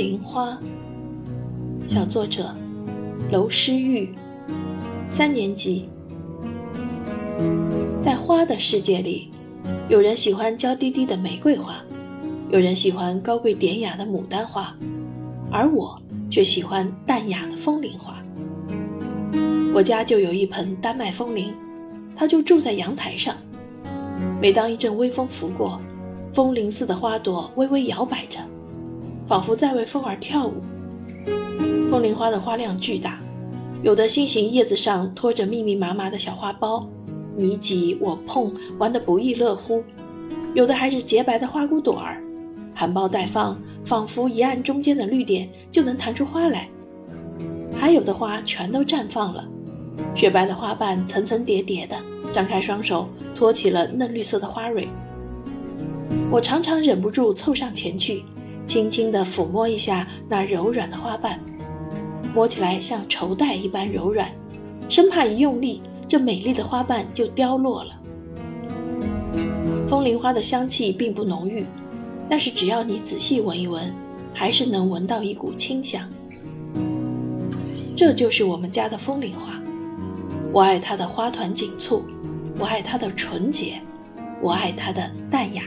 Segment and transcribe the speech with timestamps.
[0.00, 0.58] 林花，
[1.86, 2.54] 小作者
[3.30, 4.08] 娄诗玉，
[5.10, 5.90] 三年级。
[8.02, 9.30] 在花的世界里，
[9.90, 11.84] 有人喜欢娇滴滴的玫瑰花，
[12.50, 14.74] 有人喜欢高贵典雅的牡丹花，
[15.52, 18.16] 而我却喜欢淡雅的风铃花。
[19.74, 21.52] 我家就有一盆丹麦风铃，
[22.16, 23.36] 它就住在阳台上。
[24.40, 25.78] 每当一阵微风拂过，
[26.32, 28.40] 风铃似的花朵微微摇摆着，
[29.30, 30.54] 仿佛在为风儿跳舞。
[31.88, 33.20] 风铃花的花量巨大，
[33.80, 36.84] 有的心形叶子上托着密密麻麻的小花苞，
[37.36, 39.84] 你挤我碰，玩得不亦乐乎；
[40.52, 42.20] 有的还是洁白的花骨朵儿，
[42.74, 46.62] 含苞待放，仿佛一按中间的绿点就能弹出花来；
[47.78, 49.46] 还有的花全都绽放了，
[50.12, 51.94] 雪白的花瓣层层叠叠的，
[52.32, 54.88] 张开双手托起了嫩绿色的花蕊。
[56.32, 58.24] 我常常忍不住凑上前去，
[58.70, 61.40] 轻轻地抚摸一下那柔软的花瓣，
[62.32, 64.30] 摸起来像绸带一般柔软，
[64.88, 68.00] 生怕一用力，这美丽的花瓣就凋落了。
[69.88, 71.66] 风铃花的香气并不浓郁，
[72.28, 73.92] 但是只要你仔细闻一闻，
[74.32, 76.08] 还是能闻到一股清香。
[77.96, 79.60] 这就是我们家的风铃花，
[80.52, 82.04] 我爱它的花团锦簇，
[82.56, 83.80] 我爱它的纯洁，
[84.40, 85.64] 我爱它的淡雅。